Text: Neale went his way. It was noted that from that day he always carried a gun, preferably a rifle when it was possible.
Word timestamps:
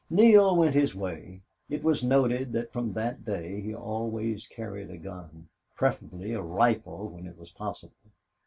Neale 0.09 0.55
went 0.55 0.73
his 0.73 0.95
way. 0.95 1.41
It 1.69 1.83
was 1.83 2.03
noted 2.03 2.53
that 2.53 2.73
from 2.73 2.93
that 2.93 3.23
day 3.23 3.61
he 3.61 3.75
always 3.75 4.47
carried 4.47 4.89
a 4.89 4.97
gun, 4.97 5.47
preferably 5.75 6.33
a 6.33 6.41
rifle 6.41 7.07
when 7.09 7.27
it 7.27 7.37
was 7.37 7.51
possible. 7.51 8.09